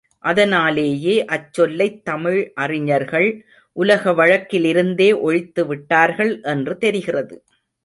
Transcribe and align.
அதனாலேயே 0.19 1.25
அச்சொல்லைத் 1.25 2.01
தமிழ் 2.01 2.51
அறிஞர்கள் 2.55 3.45
உலக 3.71 4.11
வழக்கிலிருந்தே 4.11 5.09
ஒழித்துவிட்டார்கள் 5.27 6.43
என்று 6.43 6.77
தெரிகிறது. 6.77 7.43